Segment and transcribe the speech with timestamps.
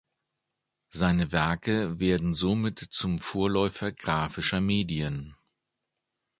[0.89, 5.35] Seine Werke werden somit zum Vorläufer grafischer Medien.